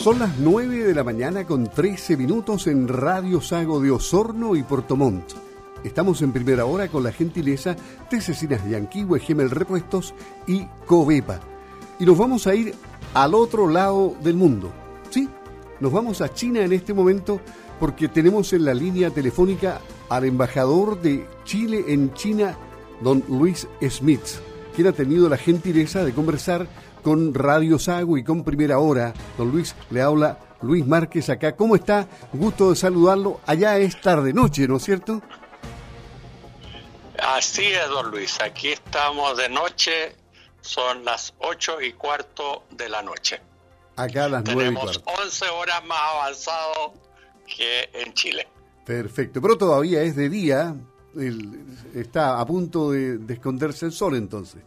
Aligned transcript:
Son 0.00 0.18
las 0.18 0.38
9 0.38 0.84
de 0.84 0.94
la 0.94 1.04
mañana 1.04 1.44
con 1.44 1.66
13 1.66 2.16
minutos 2.16 2.66
en 2.68 2.88
Radio 2.88 3.42
Sago 3.42 3.82
de 3.82 3.90
Osorno 3.90 4.56
y 4.56 4.62
Portomont. 4.62 5.30
Estamos 5.84 6.22
en 6.22 6.32
primera 6.32 6.64
hora 6.64 6.88
con 6.88 7.02
la 7.02 7.12
gentileza 7.12 7.76
de 8.10 8.20
Cecinas 8.22 8.66
Yanquihue, 8.66 9.20
Gemel 9.20 9.50
Repuestos 9.50 10.14
y 10.46 10.64
Covepa. 10.86 11.40
Y 11.98 12.06
nos 12.06 12.16
vamos 12.16 12.46
a 12.46 12.54
ir 12.54 12.74
al 13.12 13.34
otro 13.34 13.68
lado 13.68 14.14
del 14.22 14.36
mundo. 14.36 14.72
Sí, 15.10 15.28
nos 15.80 15.92
vamos 15.92 16.22
a 16.22 16.32
China 16.32 16.64
en 16.64 16.72
este 16.72 16.94
momento 16.94 17.38
porque 17.78 18.08
tenemos 18.08 18.54
en 18.54 18.64
la 18.64 18.72
línea 18.72 19.10
telefónica 19.10 19.82
al 20.08 20.24
embajador 20.24 21.02
de 21.02 21.28
Chile 21.44 21.84
en 21.88 22.14
China, 22.14 22.56
don 23.02 23.22
Luis 23.28 23.68
Smith, 23.86 24.24
quien 24.74 24.86
ha 24.86 24.92
tenido 24.92 25.28
la 25.28 25.36
gentileza 25.36 26.02
de 26.06 26.14
conversar 26.14 26.66
con 27.00 27.34
Radio 27.34 27.78
Sago 27.78 28.16
y 28.18 28.24
con 28.24 28.44
Primera 28.44 28.78
Hora. 28.78 29.12
Don 29.36 29.50
Luis, 29.50 29.74
le 29.90 30.02
habla 30.02 30.38
Luis 30.62 30.86
Márquez 30.86 31.28
acá. 31.28 31.56
¿Cómo 31.56 31.76
está? 31.76 32.06
Gusto 32.32 32.70
de 32.70 32.76
saludarlo. 32.76 33.40
Allá 33.46 33.78
es 33.78 34.00
tarde 34.00 34.32
noche, 34.32 34.68
¿no 34.68 34.76
es 34.76 34.84
cierto? 34.84 35.22
Así 37.18 37.66
es, 37.66 37.88
don 37.88 38.10
Luis. 38.10 38.38
Aquí 38.40 38.68
estamos 38.68 39.36
de 39.36 39.48
noche. 39.48 40.16
Son 40.60 41.04
las 41.04 41.34
ocho 41.38 41.80
y 41.80 41.92
cuarto 41.92 42.64
de 42.70 42.88
la 42.88 43.02
noche. 43.02 43.40
Acá 43.96 44.26
a 44.26 44.28
las 44.28 44.44
nueve 44.44 44.64
Tenemos 44.64 45.02
11 45.04 45.48
horas 45.48 45.84
más 45.84 45.98
avanzado 46.14 46.94
que 47.46 47.88
en 47.94 48.12
Chile. 48.14 48.46
Perfecto, 48.84 49.40
pero 49.40 49.56
todavía 49.56 50.02
es 50.02 50.16
de 50.16 50.28
día. 50.28 50.74
está 51.94 52.40
a 52.40 52.46
punto 52.46 52.90
de, 52.90 53.18
de 53.18 53.34
esconderse 53.34 53.86
el 53.86 53.92
sol 53.92 54.16
entonces. 54.16 54.62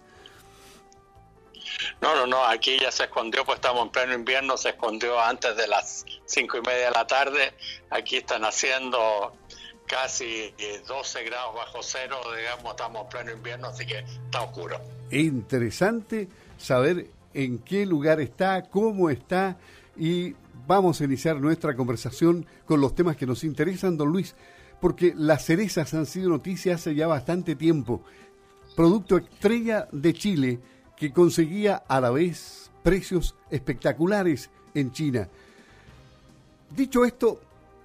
No, 2.02 2.16
no, 2.16 2.28
no, 2.28 2.44
aquí 2.46 2.78
ya 2.80 2.92
se 2.92 3.04
escondió, 3.04 3.46
pues 3.46 3.58
estamos 3.58 3.84
en 3.84 3.90
pleno 3.90 4.14
invierno, 4.14 4.58
se 4.58 4.70
escondió 4.70 5.20
antes 5.20 5.56
de 5.56 5.68
las 5.68 6.06
cinco 6.26 6.58
y 6.58 6.62
media 6.62 6.86
de 6.86 6.92
la 6.92 7.08
tarde. 7.08 7.54
Aquí 7.90 8.18
están 8.18 8.46
haciendo 8.46 9.34
casi 9.86 10.54
12 10.88 11.20
eh, 11.20 11.24
grados 11.26 11.56
bajo 11.56 11.80
cero, 11.82 12.18
digamos, 12.36 12.72
estamos 12.72 13.04
en 13.04 13.10
pleno 13.10 13.32
invierno, 13.32 13.68
así 13.68 13.86
que 13.86 14.00
está 14.00 14.42
oscuro. 14.42 14.80
Interesante 15.12 16.28
saber 16.58 17.08
en 17.34 17.60
qué 17.60 17.86
lugar 17.86 18.20
está, 18.20 18.64
cómo 18.64 19.10
está 19.10 19.58
y 19.98 20.36
vamos 20.68 21.02
a 21.02 21.04
iniciar 21.04 21.40
nuestra 21.40 21.76
conversación 21.76 22.46
con 22.66 22.82
los 22.82 22.96
temas 22.96 23.18
que 23.18 23.26
nos 23.26 23.44
interesan, 23.44 23.98
don 23.98 24.10
Luis, 24.10 24.36
porque 24.82 25.14
las 25.16 25.46
cerezas 25.46 25.94
han 25.94 26.06
sido 26.06 26.30
noticias 26.30 26.82
hace 26.82 26.96
ya 26.96 27.08
bastante 27.08 27.56
tiempo. 27.56 28.04
Producto 28.76 29.18
estrella 29.18 29.88
de 29.92 30.14
Chile 30.14 30.60
que 31.04 31.12
conseguía 31.12 31.84
a 31.86 32.00
la 32.00 32.12
vez 32.12 32.72
precios 32.82 33.36
espectaculares 33.50 34.50
en 34.74 34.94
China. 34.94 35.28
Dicho 36.74 37.04
esto, 37.04 37.42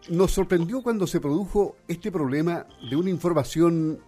nos 0.08 0.30
sorprendió 0.30 0.83
cuando 0.84 1.05
se 1.05 1.19
produjo 1.19 1.75
este 1.88 2.12
problema 2.12 2.64
de 2.88 2.94
una 2.94 3.10
información 3.10 3.98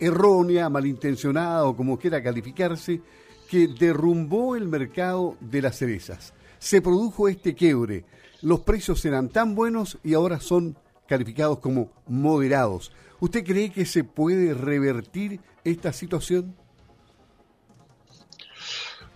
errónea, 0.00 0.68
malintencionada 0.68 1.64
o 1.64 1.76
como 1.76 1.96
quiera 1.96 2.24
calificarse, 2.24 3.00
que 3.48 3.68
derrumbó 3.68 4.56
el 4.56 4.66
mercado 4.66 5.36
de 5.40 5.62
las 5.62 5.78
cerezas. 5.78 6.34
Se 6.58 6.82
produjo 6.82 7.28
este 7.28 7.54
quiebre. 7.54 8.04
Los 8.42 8.62
precios 8.62 9.04
eran 9.04 9.28
tan 9.28 9.54
buenos 9.54 9.98
y 10.02 10.14
ahora 10.14 10.40
son 10.40 10.76
calificados 11.06 11.60
como 11.60 11.92
moderados. 12.08 12.90
¿Usted 13.20 13.44
cree 13.44 13.70
que 13.70 13.86
se 13.86 14.02
puede 14.02 14.54
revertir 14.54 15.38
esta 15.62 15.92
situación? 15.92 16.56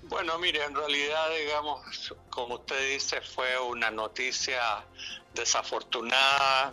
Bueno, 0.08 0.38
mire, 0.38 0.64
en 0.64 0.74
realidad, 0.74 1.30
digamos, 1.38 2.14
como 2.30 2.54
usted 2.54 2.92
dice, 2.92 3.20
fue 3.20 3.58
una 3.58 3.90
noticia 3.90 4.86
desafortunada, 5.34 6.72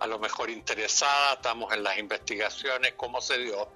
a 0.00 0.06
lo 0.08 0.18
mejor 0.18 0.50
interesada, 0.50 1.34
estamos 1.34 1.72
en 1.72 1.84
las 1.84 1.96
investigaciones, 1.98 2.94
cómo 2.96 3.20
se 3.20 3.38
dio, 3.38 3.68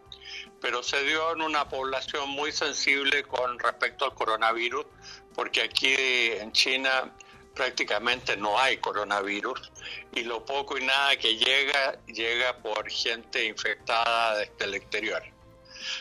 pero 0.60 0.82
se 0.82 1.04
dio 1.04 1.32
en 1.32 1.42
una 1.42 1.68
población 1.68 2.28
muy 2.30 2.50
sensible 2.50 3.22
con 3.22 3.60
respecto 3.60 4.04
al 4.04 4.14
coronavirus, 4.14 4.84
porque 5.32 5.62
aquí 5.62 5.94
en 5.96 6.50
China 6.50 7.14
prácticamente 7.54 8.36
no 8.36 8.58
hay 8.58 8.78
coronavirus 8.78 9.70
y 10.14 10.24
lo 10.24 10.44
poco 10.44 10.76
y 10.76 10.84
nada 10.84 11.16
que 11.16 11.36
llega 11.36 12.00
llega 12.06 12.56
por 12.58 12.88
gente 12.90 13.44
infectada 13.44 14.38
desde 14.38 14.64
el 14.64 14.74
exterior. 14.74 15.37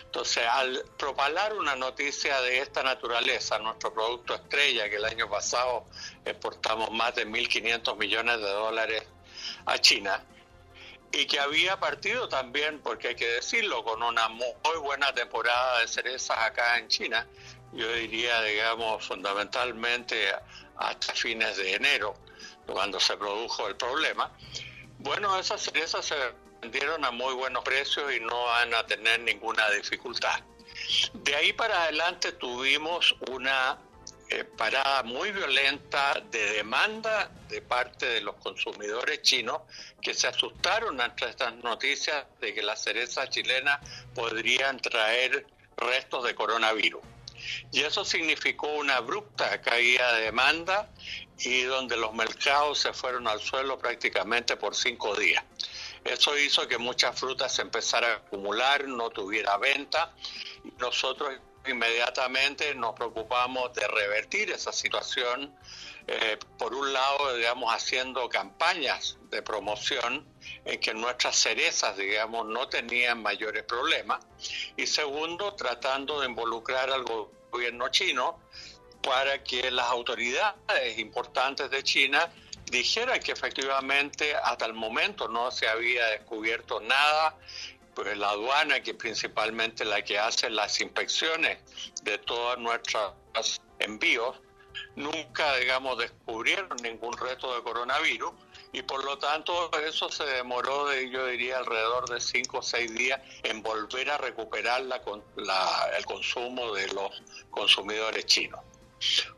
Entonces, 0.06 0.46
al 0.46 0.84
propalar 0.98 1.54
una 1.54 1.76
noticia 1.76 2.42
de 2.42 2.60
esta 2.60 2.84
naturaleza, 2.84 3.60
nuestro 3.60 3.94
producto 3.94 4.36
estrella, 4.36 4.90
que 4.90 4.98
el 4.98 5.06
año 5.06 5.30
pasado 5.30 5.86
exportamos 6.26 6.92
más 6.92 7.16
de 7.16 7.28
1.500 7.28 7.98
millones 7.98 8.38
de 8.40 8.50
dólares 8.50 9.04
a 9.66 9.78
China, 9.80 10.24
y 11.12 11.26
que 11.26 11.40
había 11.40 11.80
partido 11.80 12.28
también, 12.28 12.82
porque 12.82 13.10
hay 13.10 13.16
que 13.16 13.28
decirlo, 13.28 13.84
con 13.84 14.04
una 14.04 14.28
muy 14.28 14.78
buena 14.82 15.14
temporada 15.14 15.80
de 15.80 15.88
cerezas 15.88 16.38
acá 16.38 16.78
en 16.78 16.88
China, 16.90 17.26
yo 17.74 17.92
diría, 17.94 18.42
digamos, 18.42 19.06
fundamentalmente 19.06 20.34
hasta 20.78 21.14
fines 21.14 21.58
de 21.58 21.74
enero, 21.74 22.16
cuando 22.66 23.00
se 23.00 23.16
produjo 23.18 23.68
el 23.68 23.76
problema. 23.76 24.32
Bueno, 25.00 25.38
esas 25.40 25.62
cerezas 25.62 26.06
se 26.06 26.16
vendieron 26.62 27.04
a 27.06 27.12
muy 27.12 27.34
buenos 27.34 27.64
precios 27.64 28.12
y 28.14 28.20
no 28.20 28.46
van 28.46 28.74
a 28.74 28.86
tener 28.86 29.20
ninguna 29.22 29.70
dificultad. 29.72 30.40
De 31.14 31.36
ahí 31.36 31.54
para 31.54 31.84
adelante 31.84 32.32
tuvimos 32.34 33.16
una 33.32 33.80
eh, 34.30 34.44
parada 34.44 35.04
muy 35.04 35.32
violenta 35.32 36.22
de 36.32 36.54
demanda 36.54 37.32
de 37.48 37.62
parte 37.62 38.06
de 38.06 38.22
los 38.22 38.36
consumidores 38.36 39.22
chinos 39.22 39.62
que 40.02 40.14
se 40.14 40.28
asustaron 40.28 41.00
ante 41.00 41.30
estas 41.30 41.56
noticias 41.56 42.26
de 42.42 42.54
que 42.54 42.62
las 42.62 42.84
cerezas 42.84 43.30
chilenas 43.30 43.80
podrían 44.14 44.80
traer 44.80 45.48
restos 45.78 46.26
de 46.26 46.36
coronavirus. 46.36 47.02
Y 47.72 47.82
eso 47.82 48.04
significó 48.04 48.68
una 48.68 48.98
abrupta 48.98 49.62
caída 49.62 50.14
de 50.14 50.24
demanda 50.24 50.90
y 51.40 51.62
donde 51.64 51.96
los 51.96 52.14
mercados 52.14 52.80
se 52.80 52.94
fueron 52.94 53.28
al 53.28 53.40
suelo 53.40 53.78
prácticamente 53.78 54.58
por 54.58 54.76
cinco 54.76 55.16
días. 55.16 55.44
Eso 56.04 56.38
hizo 56.38 56.68
que 56.68 56.78
muchas 56.78 57.20
frutas 57.20 57.54
se 57.54 57.62
empezaran 57.62 58.12
a 58.12 58.16
acumular, 58.16 58.88
no 58.88 59.10
tuviera 59.10 59.58
venta. 59.58 60.14
Nosotros 60.80 61.34
inmediatamente 61.66 62.74
nos 62.76 62.94
preocupamos 62.94 63.74
de 63.74 63.88
revertir 63.88 64.52
esa 64.52 64.72
situación, 64.72 65.56
eh, 66.08 66.38
por 66.58 66.74
un 66.74 66.94
lado, 66.94 67.36
digamos, 67.36 67.74
haciendo 67.74 68.30
campañas 68.30 69.18
de 69.30 69.42
promoción 69.42 70.26
en 70.64 70.80
que 70.80 70.94
nuestras 70.94 71.36
cerezas, 71.36 71.98
digamos, 71.98 72.46
no 72.46 72.70
tenían 72.70 73.22
mayores 73.22 73.64
problemas, 73.64 74.26
y 74.78 74.88
segundo, 74.88 75.54
tratando 75.56 76.22
de 76.22 76.28
involucrar 76.28 76.90
al 76.90 77.04
gobierno 77.04 77.90
chino 77.90 78.40
para 79.02 79.44
que 79.44 79.70
las 79.72 79.88
autoridades 79.88 80.98
importantes 80.98 81.70
de 81.70 81.84
China 81.84 82.32
dijera 82.72 83.20
que 83.20 83.32
efectivamente 83.32 84.36
hasta 84.36 84.66
el 84.66 84.74
momento 84.74 85.28
no 85.28 85.52
se 85.52 85.68
había 85.68 86.06
descubierto 86.08 86.80
nada, 86.80 87.38
pues 87.96 88.16
la 88.18 88.30
aduana, 88.30 88.82
que 88.84 88.94
principalmente 88.94 89.84
la 89.84 90.04
que 90.04 90.20
hace 90.20 90.50
las 90.50 90.80
inspecciones 90.82 91.58
de 92.04 92.18
todos 92.20 92.58
nuestros 92.60 93.14
envíos, 93.80 94.38
nunca, 94.96 95.56
digamos, 95.56 95.98
descubrieron 95.98 96.78
ningún 96.84 97.18
reto 97.18 97.56
de 97.56 97.64
coronavirus 97.64 98.32
y 98.72 98.84
por 98.84 99.04
lo 99.04 99.18
tanto 99.18 99.72
eso 99.80 100.10
se 100.10 100.26
demoró, 100.26 100.88
de, 100.88 101.10
yo 101.10 101.26
diría, 101.26 101.58
alrededor 101.58 102.10
de 102.10 102.20
cinco 102.20 102.60
o 102.60 102.62
seis 102.62 102.94
días 102.94 103.20
en 103.44 103.64
volver 103.64 104.12
a 104.12 104.18
recuperar 104.18 104.82
la, 104.82 105.02
el 105.98 106.06
consumo 106.06 106.74
de 106.74 106.88
los 106.90 107.24
consumidores 107.50 108.26
chinos. 108.26 108.60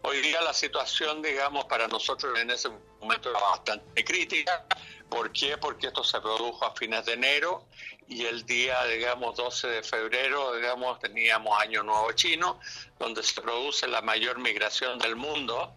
Hoy 0.01 0.21
día 0.21 0.41
la 0.41 0.53
situación, 0.53 1.21
digamos, 1.21 1.65
para 1.65 1.87
nosotros 1.87 2.37
en 2.39 2.49
ese 2.49 2.69
era 3.01 3.39
bastante 3.39 4.03
crítica. 4.03 4.65
¿Por 5.09 5.31
qué? 5.31 5.57
Porque 5.57 5.87
esto 5.87 6.03
se 6.03 6.19
produjo 6.21 6.65
a 6.65 6.75
fines 6.75 7.05
de 7.05 7.13
enero 7.13 7.65
y 8.07 8.25
el 8.25 8.45
día, 8.45 8.83
digamos, 8.85 9.35
12 9.35 9.67
de 9.67 9.83
febrero, 9.83 10.55
digamos, 10.55 10.99
teníamos 10.99 11.59
Año 11.59 11.83
Nuevo 11.83 12.11
Chino, 12.13 12.59
donde 12.97 13.23
se 13.23 13.41
produce 13.41 13.87
la 13.87 14.01
mayor 14.01 14.39
migración 14.39 14.99
del 14.99 15.15
mundo 15.15 15.75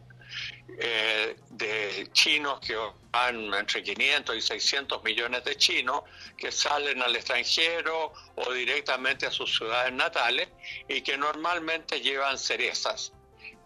eh, 0.78 1.36
de 1.50 2.08
chinos 2.12 2.60
que 2.60 2.76
van 3.10 3.52
entre 3.54 3.82
500 3.82 4.36
y 4.36 4.40
600 4.40 5.04
millones 5.04 5.44
de 5.44 5.56
chinos 5.56 6.02
que 6.36 6.50
salen 6.50 7.02
al 7.02 7.14
extranjero 7.14 8.12
o 8.36 8.52
directamente 8.52 9.26
a 9.26 9.30
sus 9.30 9.54
ciudades 9.54 9.92
natales 9.92 10.48
y 10.88 11.02
que 11.02 11.18
normalmente 11.18 12.00
llevan 12.00 12.38
cerezas 12.38 13.12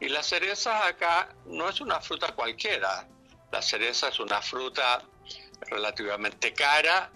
y 0.00 0.08
la 0.08 0.23
cereza 0.23 0.87
acá 0.87 1.35
no 1.47 1.69
es 1.69 1.81
una 1.81 2.00
fruta 2.00 2.35
cualquiera. 2.35 3.08
La 3.50 3.62
cereza 3.62 4.08
es 4.08 4.20
una 4.20 4.43
fruta 4.43 5.02
relativamente 5.69 6.52
cara 6.52 7.10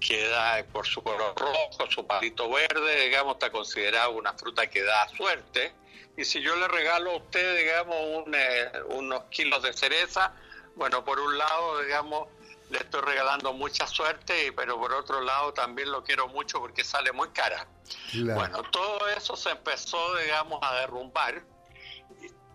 que 0.00 0.28
da 0.28 0.64
por 0.72 0.86
su 0.86 1.02
color 1.02 1.34
rojo, 1.36 1.90
su 1.90 2.06
palito 2.06 2.48
verde, 2.50 3.04
digamos, 3.04 3.34
está 3.34 3.50
considerado 3.50 4.12
una 4.12 4.32
fruta 4.32 4.66
que 4.68 4.82
da 4.82 5.08
suerte. 5.08 5.74
Y 6.16 6.24
si 6.24 6.40
yo 6.40 6.56
le 6.56 6.68
regalo 6.68 7.12
a 7.12 7.16
usted, 7.16 7.58
digamos, 7.58 8.24
eh, 8.32 8.72
unos 8.88 9.24
kilos 9.24 9.62
de 9.62 9.72
cereza, 9.72 10.34
bueno, 10.74 11.04
por 11.04 11.20
un 11.20 11.36
lado, 11.36 11.82
digamos, 11.82 12.28
le 12.70 12.78
estoy 12.78 13.00
regalando 13.02 13.52
mucha 13.52 13.86
suerte, 13.86 14.52
pero 14.56 14.78
por 14.78 14.92
otro 14.92 15.20
lado 15.20 15.52
también 15.52 15.90
lo 15.90 16.02
quiero 16.02 16.28
mucho 16.28 16.60
porque 16.60 16.84
sale 16.84 17.12
muy 17.12 17.28
cara. 17.30 17.66
Bueno, 18.14 18.62
todo 18.70 19.08
eso 19.08 19.36
se 19.36 19.50
empezó, 19.50 20.16
digamos, 20.16 20.60
a 20.62 20.74
derrumbar 20.76 21.42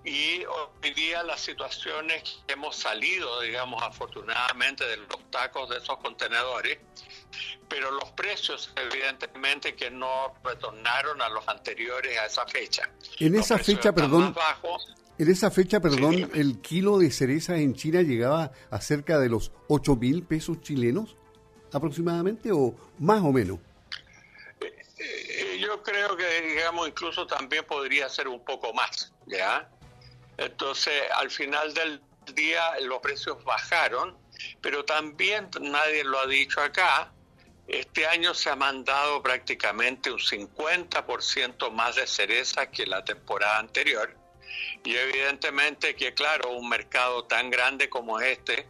y 0.05 0.45
hoy 0.45 0.93
día 0.93 1.23
las 1.23 1.41
situaciones 1.41 2.21
que 2.45 2.53
hemos 2.53 2.75
salido, 2.75 3.41
digamos, 3.41 3.81
afortunadamente 3.81 4.85
de 4.85 4.97
los 4.97 5.31
tacos 5.31 5.69
de 5.69 5.77
esos 5.77 5.97
contenedores, 5.97 6.77
pero 7.67 7.89
los 7.91 8.11
precios 8.11 8.71
evidentemente 8.75 9.75
que 9.75 9.89
no 9.89 10.35
retornaron 10.43 11.21
a 11.21 11.29
los 11.29 11.47
anteriores 11.47 12.19
a 12.19 12.27
esa 12.27 12.45
fecha. 12.45 12.89
En 13.19 13.35
esa 13.35 13.57
fecha, 13.57 13.93
perdón, 13.93 14.35
en 15.17 15.31
esa 15.31 15.49
fecha, 15.49 15.79
perdón, 15.79 16.29
el 16.35 16.61
kilo 16.61 16.99
de 16.99 17.09
cereza 17.09 17.57
en 17.57 17.73
China 17.73 18.03
llegaba 18.03 18.51
a 18.69 18.81
cerca 18.81 19.17
de 19.17 19.29
los 19.29 19.51
8 19.69 19.95
mil 19.95 20.23
pesos 20.23 20.61
chilenos 20.61 21.17
aproximadamente 21.73 22.51
o 22.51 22.75
más 22.99 23.21
o 23.23 23.31
menos. 23.31 23.59
Eh, 24.61 24.73
eh, 24.99 25.59
yo 25.59 25.81
creo 25.81 26.15
que, 26.15 26.41
digamos, 26.41 26.87
incluso 26.87 27.25
también 27.25 27.65
podría 27.65 28.07
ser 28.07 28.27
un 28.27 28.43
poco 28.43 28.73
más, 28.73 29.13
¿ya? 29.25 29.69
Entonces, 30.37 30.93
al 31.15 31.31
final 31.31 31.73
del 31.73 32.01
día 32.33 32.79
los 32.81 32.99
precios 32.99 33.43
bajaron, 33.43 34.17
pero 34.61 34.83
también 34.83 35.49
nadie 35.61 36.03
lo 36.03 36.19
ha 36.19 36.27
dicho 36.27 36.61
acá, 36.61 37.11
este 37.67 38.05
año 38.05 38.33
se 38.33 38.49
ha 38.49 38.55
mandado 38.55 39.23
prácticamente 39.23 40.11
un 40.11 40.19
50% 40.19 41.71
más 41.71 41.95
de 41.95 42.05
cereza 42.05 42.69
que 42.69 42.85
la 42.85 43.03
temporada 43.03 43.57
anterior. 43.57 44.15
Y 44.83 44.95
evidentemente 44.95 45.95
que, 45.95 46.13
claro, 46.13 46.51
un 46.51 46.69
mercado 46.69 47.25
tan 47.25 47.49
grande 47.49 47.89
como 47.89 48.19
este, 48.19 48.67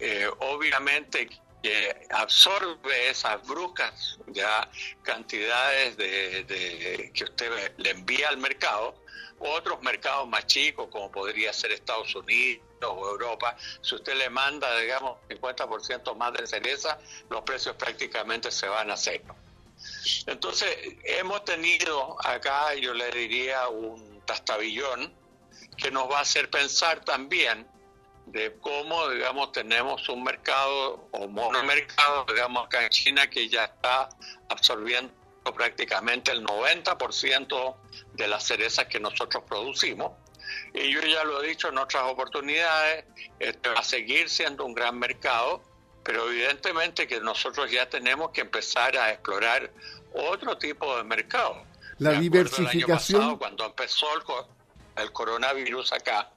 eh, 0.00 0.28
obviamente 0.40 1.28
que 1.64 2.06
absorbe 2.10 3.08
esas 3.08 3.42
bruscas 3.46 4.18
ya 4.26 4.70
cantidades 5.02 5.96
de, 5.96 7.10
que 7.14 7.24
usted 7.24 7.72
le 7.78 7.90
envía 7.90 8.28
al 8.28 8.36
mercado, 8.36 9.02
otros 9.38 9.80
mercados 9.80 10.28
más 10.28 10.46
chicos 10.46 10.88
como 10.90 11.10
podría 11.10 11.54
ser 11.54 11.72
Estados 11.72 12.14
Unidos 12.14 12.62
o 12.82 13.08
Europa, 13.08 13.56
si 13.80 13.94
usted 13.94 14.14
le 14.14 14.28
manda, 14.28 14.76
digamos, 14.76 15.16
50% 15.30 16.14
más 16.16 16.34
de 16.34 16.46
cereza, 16.46 16.98
los 17.30 17.40
precios 17.44 17.76
prácticamente 17.76 18.50
se 18.50 18.68
van 18.68 18.90
a 18.90 18.96
cero. 18.98 19.34
Entonces, 20.26 20.68
hemos 21.04 21.46
tenido 21.46 22.18
acá, 22.22 22.74
yo 22.74 22.92
le 22.92 23.10
diría, 23.10 23.68
un 23.68 24.20
tastabillón 24.26 25.14
que 25.78 25.90
nos 25.90 26.10
va 26.10 26.18
a 26.18 26.22
hacer 26.22 26.50
pensar 26.50 27.02
también 27.06 27.66
de 28.26 28.56
cómo, 28.60 29.08
digamos, 29.10 29.52
tenemos 29.52 30.08
un 30.08 30.24
mercado 30.24 31.08
o 31.12 31.28
monomercado, 31.28 32.24
digamos, 32.28 32.66
acá 32.66 32.82
en 32.82 32.90
China 32.90 33.28
que 33.28 33.48
ya 33.48 33.64
está 33.64 34.08
absorbiendo 34.48 35.12
prácticamente 35.54 36.32
el 36.32 36.44
90% 36.44 37.76
de 38.14 38.28
las 38.28 38.44
cerezas 38.44 38.86
que 38.86 38.98
nosotros 38.98 39.44
producimos. 39.46 40.12
Y 40.72 40.92
yo 40.92 41.00
ya 41.02 41.24
lo 41.24 41.42
he 41.42 41.48
dicho 41.48 41.68
en 41.68 41.78
otras 41.78 42.04
oportunidades, 42.04 43.04
este 43.38 43.68
va 43.68 43.80
a 43.80 43.84
seguir 43.84 44.28
siendo 44.28 44.64
un 44.64 44.74
gran 44.74 44.98
mercado, 44.98 45.62
pero 46.02 46.28
evidentemente 46.30 47.06
que 47.06 47.20
nosotros 47.20 47.70
ya 47.70 47.88
tenemos 47.88 48.30
que 48.30 48.42
empezar 48.42 48.96
a 48.96 49.10
explorar 49.10 49.70
otro 50.12 50.56
tipo 50.58 50.96
de 50.96 51.04
mercado. 51.04 51.64
La 51.98 52.12
diversificación. 52.12 53.38
cuando 53.38 53.64
empezó 53.66 54.06
el, 54.14 55.02
el 55.02 55.12
coronavirus 55.12 55.92
acá, 55.92 56.33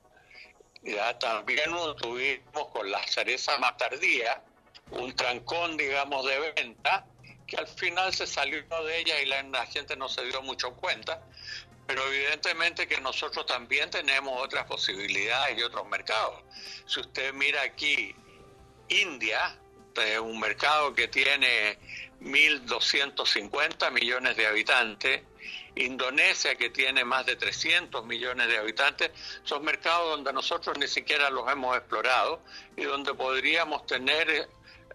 ya 0.87 1.17
también 1.19 1.69
tuvimos 1.97 2.67
con 2.71 2.89
la 2.89 3.05
cereza 3.07 3.57
más 3.57 3.77
tardía 3.77 4.41
un 4.91 5.13
trancón, 5.15 5.77
digamos, 5.77 6.25
de 6.25 6.53
venta, 6.55 7.05
que 7.45 7.57
al 7.57 7.67
final 7.67 8.13
se 8.13 8.27
salió 8.27 8.63
de 8.83 8.99
ella 8.99 9.21
y 9.21 9.25
la, 9.25 9.65
gente 9.65 9.95
no 9.95 10.09
se 10.09 10.23
dio 10.25 10.41
mucho 10.41 10.73
cuenta, 10.75 11.21
pero 11.85 12.05
evidentemente 12.11 12.87
que 12.87 12.99
nosotros 12.99 13.45
también 13.45 13.89
tenemos 13.89 14.41
otras 14.41 14.65
posibilidades 14.65 15.57
y 15.57 15.63
otros 15.63 15.87
mercados. 15.87 16.43
Si 16.85 16.99
usted 16.99 17.33
mira 17.33 17.61
aquí, 17.61 18.15
India, 18.89 19.57
es 19.95 20.19
un 20.19 20.39
mercado 20.39 20.93
que 20.93 21.07
tiene 21.07 21.79
1.250 22.21 23.91
millones 23.91 24.35
de 24.35 24.47
habitantes, 24.47 25.21
Indonesia, 25.75 26.55
que 26.55 26.69
tiene 26.69 27.05
más 27.05 27.25
de 27.25 27.35
300 27.35 28.05
millones 28.05 28.47
de 28.47 28.57
habitantes, 28.57 29.11
son 29.43 29.63
mercados 29.63 30.09
donde 30.09 30.33
nosotros 30.33 30.77
ni 30.77 30.87
siquiera 30.87 31.29
los 31.29 31.49
hemos 31.51 31.77
explorado 31.77 32.41
y 32.75 32.83
donde 32.83 33.13
podríamos 33.13 33.85
tener 33.85 34.29
eh, 34.29 34.47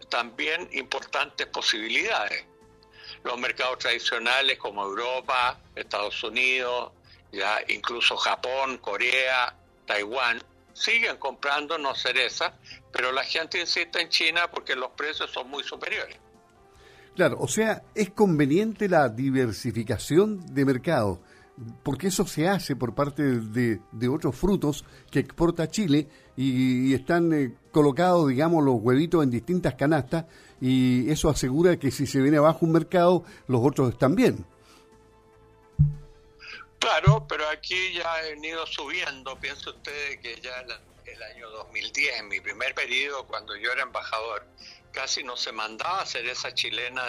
también 0.09 0.69
importantes 0.73 1.47
posibilidades. 1.47 2.45
Los 3.23 3.39
mercados 3.39 3.79
tradicionales 3.79 4.59
como 4.59 4.85
Europa, 4.85 5.61
Estados 5.77 6.23
Unidos, 6.25 6.93
ya 7.31 7.63
incluso 7.69 8.17
Japón, 8.17 8.79
Corea, 8.79 9.55
Taiwán, 9.87 10.43
siguen 10.73 11.17
comprándonos 11.19 12.01
cereza, 12.01 12.55
pero 12.93 13.13
la 13.13 13.23
gente 13.25 13.61
insiste 13.61 14.01
en 14.01 14.09
China 14.09 14.51
porque 14.51 14.75
los 14.75 14.91
precios 14.93 15.31
son 15.31 15.49
muy 15.49 15.63
superiores. 15.63 16.19
Claro, 17.15 17.37
o 17.41 17.49
sea, 17.49 17.83
es 17.95 18.11
conveniente 18.11 18.89
la 18.89 19.09
diversificación 19.09 20.55
de 20.55 20.65
mercado, 20.65 21.21
porque 21.83 22.07
eso 22.07 22.27
se 22.27 22.49
hace 22.49 22.75
por 22.75 22.95
parte 22.95 23.23
de, 23.23 24.09
otros 24.09 24.35
frutos 24.35 24.85
que 25.11 25.19
exporta 25.19 25.69
Chile 25.69 26.09
y, 26.37 26.95
están 26.95 27.33
eh, 27.35 27.55
colocados, 27.71 28.29
digamos, 28.29 28.65
los 28.65 28.77
huevitos 28.81 29.23
en 29.23 29.31
distintas 29.31 29.75
canastas 29.75 30.25
y 30.61 31.11
eso 31.11 31.29
asegura 31.29 31.77
que 31.77 31.91
si 31.91 32.07
se 32.07 32.21
viene 32.21 32.39
abajo 32.39 32.61
un 32.63 32.73
mercado, 32.73 33.25
los 33.47 33.61
otros 33.63 33.93
están 33.93 34.15
bien. 34.15 34.47
Claro, 36.79 37.27
pero 37.29 37.49
aquí 37.49 37.93
ya 37.95 38.15
ha 38.15 38.23
venido 38.23 38.67
subiendo. 38.67 39.37
Piensa 39.37 39.71
usted 39.71 40.19
que 40.21 40.41
ya 40.41 40.51
el 41.05 41.23
año 41.23 41.49
2010, 41.51 42.21
en 42.21 42.29
mi 42.29 42.41
primer 42.41 42.75
periodo, 42.75 43.27
cuando 43.27 43.55
yo 43.57 43.71
era 43.71 43.83
embajador, 43.83 44.47
casi 44.93 45.25
no 45.25 45.37
se 45.37 45.53
mandaba 45.53 46.07
cereza 46.07 46.55
chilena. 46.55 47.09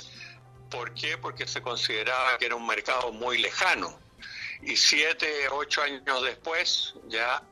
¿Por 0.70 0.94
qué? 0.94 1.18
Porque 1.18 1.46
se 1.48 1.62
consideraba 1.62 2.38
que 2.38 2.48
era 2.48 2.56
un 2.56 2.66
mercado 2.66 3.12
muy 3.12 3.38
lejano. 3.38 4.00
Y 4.62 4.76
siete, 4.78 5.50
ocho 5.50 5.84
años 5.84 6.24
después 6.24 6.96
ya 7.08 7.44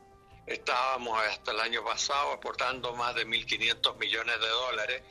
estábamos 0.46 1.20
hasta 1.22 1.52
el 1.52 1.60
año 1.60 1.84
pasado 1.84 2.32
aportando 2.32 2.94
más 2.94 3.14
de 3.14 3.26
1.500 3.26 3.96
millones 3.98 4.40
de 4.40 4.48
dólares. 4.48 5.02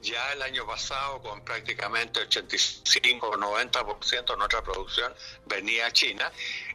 Ya 0.00 0.32
el 0.32 0.42
año 0.42 0.64
pasado, 0.64 1.20
con 1.20 1.44
prácticamente 1.44 2.20
85 2.20 3.30
o 3.30 3.36
90% 3.36 4.26
de 4.26 4.36
nuestra 4.36 4.62
producción 4.62 5.12
venía 5.46 5.86
a 5.86 5.92
China 5.92 6.30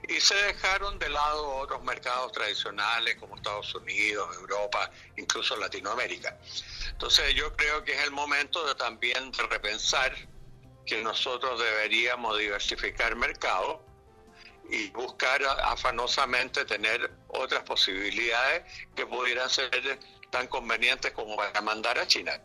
y 0.10 0.20
se 0.20 0.36
dejaron 0.36 1.00
de 1.00 1.08
lado 1.08 1.56
otros 1.56 1.82
mercados 1.84 2.34
tradicionales 2.34 3.16
como 3.16 3.38
Estados 3.38 3.74
Unidos, 3.76 4.36
Europa, 4.36 4.92
incluso 5.16 5.56
Latinoamérica. 5.56 6.38
Entonces 6.90 7.34
yo 7.34 7.56
creo 7.56 7.82
que 7.86 7.94
es 7.94 8.04
el 8.04 8.12
momento 8.12 8.66
de 8.68 8.76
también 8.76 9.32
repensar 9.50 10.14
que 10.86 11.02
nosotros 11.02 11.62
deberíamos 11.62 12.38
diversificar 12.38 13.16
mercado 13.16 13.86
y 14.70 14.90
buscar 14.90 15.42
afanosamente 15.64 16.66
tener 16.66 17.10
otras 17.30 17.64
posibilidades 17.64 18.64
que 18.96 19.06
pudieran 19.06 19.50
ser 19.50 19.70
tan 20.30 20.48
convenientes 20.48 21.14
como 21.14 21.38
para 21.38 21.62
mandar 21.62 21.98
a 22.00 22.06
China. 22.06 22.42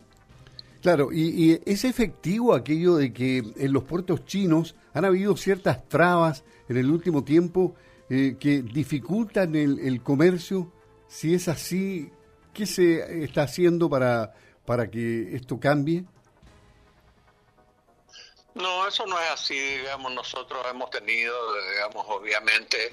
Claro, 0.81 1.11
y, 1.13 1.61
es 1.67 1.85
efectivo 1.85 2.55
aquello 2.55 2.97
de 2.97 3.13
que 3.13 3.39
en 3.57 3.73
los 3.73 3.85
puertos 3.85 4.25
chinos 4.25 4.77
han 4.93 5.05
habido 5.05 5.37
ciertas 5.37 5.89
trabas 5.89 6.45
en 6.69 6.77
el 6.77 6.91
último 6.91 7.25
tiempo 7.25 7.75
eh, 8.09 8.37
que 8.39 8.63
dificultan 8.63 9.55
el 9.57 10.03
comercio. 10.03 10.73
Si 11.09 11.35
es 11.35 11.49
así, 11.49 12.13
¿Qué 12.59 12.67
se 12.67 13.23
está 13.23 13.43
haciendo 13.43 13.89
para, 13.89 14.35
para 14.67 14.91
que 14.91 15.37
esto 15.37 15.61
cambie? 15.61 16.05
No, 18.55 18.89
eso 18.89 19.07
no 19.07 19.17
es 19.21 19.31
así, 19.31 19.55
digamos, 19.55 20.13
nosotros 20.13 20.67
hemos 20.69 20.91
tenido, 20.91 21.37
digamos, 21.71 22.05
obviamente, 22.09 22.93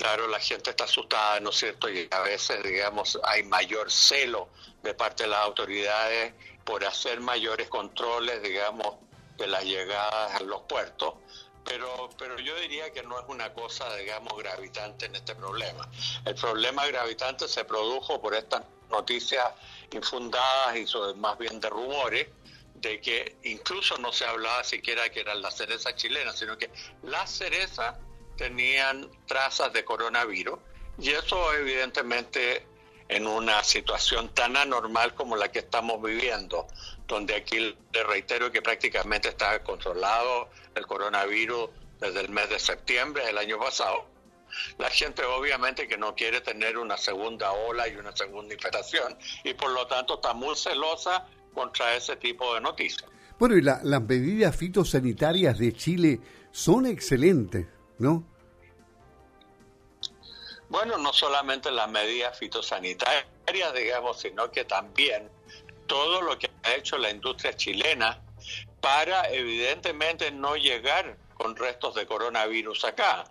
claro, 0.00 0.28
la 0.28 0.40
gente 0.40 0.70
está 0.70 0.84
asustada, 0.84 1.40
¿no 1.40 1.50
es 1.50 1.56
cierto? 1.56 1.90
Y 1.90 2.08
a 2.10 2.20
veces, 2.20 2.62
digamos, 2.62 3.18
hay 3.22 3.42
mayor 3.42 3.92
celo 3.92 4.48
de 4.82 4.94
parte 4.94 5.24
de 5.24 5.28
las 5.28 5.40
autoridades 5.40 6.32
por 6.64 6.84
hacer 6.86 7.20
mayores 7.20 7.68
controles, 7.68 8.42
digamos, 8.42 8.96
de 9.36 9.46
las 9.46 9.62
llegadas 9.62 10.34
a 10.34 10.40
los 10.40 10.62
puertos 10.62 11.14
pero, 11.64 12.10
pero 12.18 12.38
yo 12.38 12.56
diría 12.56 12.90
que 12.90 13.02
no 13.02 13.18
es 13.20 13.24
una 13.28 13.52
cosa, 13.52 13.94
digamos, 13.96 14.36
gravitante 14.38 15.06
en 15.06 15.16
este 15.16 15.34
problema. 15.34 15.88
El 16.24 16.34
problema 16.34 16.86
gravitante 16.86 17.46
se 17.48 17.64
produjo 17.64 18.20
por 18.20 18.34
estas 18.34 18.64
noticias 18.90 19.44
infundadas 19.92 20.76
y 20.76 20.86
más 21.16 21.38
bien 21.38 21.60
de 21.60 21.68
rumores, 21.68 22.28
de 22.74 23.00
que 23.00 23.36
incluso 23.44 23.98
no 23.98 24.10
se 24.10 24.24
hablaba 24.24 24.64
siquiera 24.64 25.10
que 25.10 25.20
eran 25.20 25.42
las 25.42 25.56
cerezas 25.56 25.94
chilenas, 25.96 26.38
sino 26.38 26.56
que 26.56 26.70
las 27.02 27.30
cerezas 27.30 27.96
tenían 28.40 29.10
trazas 29.26 29.70
de 29.74 29.84
coronavirus 29.84 30.58
y 30.98 31.10
eso 31.10 31.52
evidentemente 31.52 32.66
en 33.06 33.26
una 33.26 33.62
situación 33.62 34.30
tan 34.30 34.56
anormal 34.56 35.14
como 35.14 35.36
la 35.36 35.52
que 35.52 35.58
estamos 35.58 36.02
viviendo, 36.02 36.66
donde 37.06 37.34
aquí 37.34 37.58
le 37.58 38.02
reitero 38.04 38.50
que 38.50 38.62
prácticamente 38.62 39.28
está 39.28 39.62
controlado 39.62 40.48
el 40.74 40.86
coronavirus 40.86 41.68
desde 42.00 42.20
el 42.20 42.30
mes 42.30 42.48
de 42.48 42.58
septiembre 42.58 43.26
del 43.26 43.36
año 43.36 43.58
pasado. 43.58 44.06
La 44.78 44.88
gente 44.88 45.22
obviamente 45.22 45.86
que 45.86 45.98
no 45.98 46.14
quiere 46.14 46.40
tener 46.40 46.78
una 46.78 46.96
segunda 46.96 47.52
ola 47.52 47.88
y 47.88 47.96
una 47.96 48.16
segunda 48.16 48.54
infectación 48.54 49.18
y 49.44 49.52
por 49.52 49.70
lo 49.70 49.86
tanto 49.86 50.14
está 50.14 50.32
muy 50.32 50.56
celosa 50.56 51.26
contra 51.52 51.94
ese 51.94 52.16
tipo 52.16 52.54
de 52.54 52.62
noticias. 52.62 53.10
Bueno, 53.38 53.56
y 53.56 53.60
las 53.60 54.02
medidas 54.02 54.56
fitosanitarias 54.56 55.58
de 55.58 55.74
Chile 55.74 56.20
son 56.52 56.86
excelentes, 56.86 57.66
¿no? 57.98 58.29
Bueno, 60.70 60.98
no 60.98 61.12
solamente 61.12 61.68
las 61.72 61.90
medidas 61.90 62.38
fitosanitarias, 62.38 63.74
digamos, 63.74 64.20
sino 64.20 64.52
que 64.52 64.64
también 64.64 65.28
todo 65.88 66.22
lo 66.22 66.38
que 66.38 66.48
ha 66.62 66.74
hecho 66.76 66.96
la 66.96 67.10
industria 67.10 67.56
chilena 67.56 68.22
para 68.80 69.28
evidentemente 69.30 70.30
no 70.30 70.54
llegar 70.54 71.16
con 71.34 71.56
restos 71.56 71.96
de 71.96 72.06
coronavirus 72.06 72.84
acá. 72.84 73.24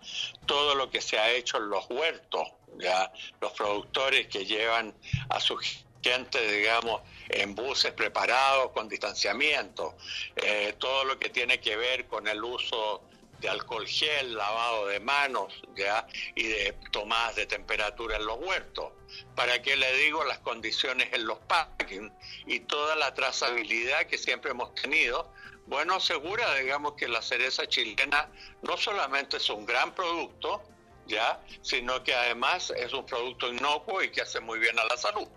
Todo 0.44 0.74
lo 0.74 0.90
que 0.90 1.00
se 1.00 1.18
ha 1.18 1.30
hecho 1.30 1.56
en 1.56 1.70
los 1.70 1.88
huertos, 1.88 2.46
ya 2.78 3.10
los 3.40 3.52
productores 3.52 4.26
que 4.26 4.44
llevan 4.44 4.94
a 5.30 5.40
su 5.40 5.58
gente, 6.02 6.46
digamos, 6.52 7.00
en 7.30 7.54
buses 7.54 7.92
preparados 7.92 8.72
con 8.72 8.86
distanciamiento, 8.86 9.96
eh, 10.36 10.74
todo 10.78 11.04
lo 11.04 11.18
que 11.18 11.30
tiene 11.30 11.58
que 11.58 11.74
ver 11.76 12.06
con 12.06 12.28
el 12.28 12.44
uso 12.44 13.02
de 13.40 13.48
alcohol 13.48 13.86
gel, 13.86 14.34
lavado 14.34 14.86
de 14.88 15.00
manos 15.00 15.52
¿ya? 15.76 16.06
y 16.34 16.44
de 16.44 16.76
tomadas 16.90 17.36
de 17.36 17.46
temperatura 17.46 18.16
en 18.16 18.26
los 18.26 18.38
huertos. 18.38 18.92
¿Para 19.34 19.60
qué 19.62 19.76
le 19.76 19.92
digo 19.98 20.24
las 20.24 20.38
condiciones 20.40 21.08
en 21.12 21.26
los 21.26 21.38
packing 21.40 22.12
y 22.46 22.60
toda 22.60 22.96
la 22.96 23.14
trazabilidad 23.14 24.06
que 24.06 24.18
siempre 24.18 24.50
hemos 24.50 24.74
tenido? 24.74 25.32
Bueno, 25.66 25.94
asegura, 25.94 26.54
digamos, 26.56 26.94
que 26.94 27.08
la 27.08 27.22
cereza 27.22 27.66
chilena 27.66 28.28
no 28.62 28.76
solamente 28.76 29.36
es 29.36 29.48
un 29.50 29.64
gran 29.64 29.94
producto, 29.94 30.62
¿ya? 31.06 31.40
sino 31.62 32.02
que 32.02 32.14
además 32.14 32.72
es 32.76 32.92
un 32.92 33.06
producto 33.06 33.52
inocuo 33.52 34.02
y 34.02 34.10
que 34.10 34.22
hace 34.22 34.40
muy 34.40 34.58
bien 34.58 34.78
a 34.78 34.84
la 34.84 34.96
salud. 34.96 35.28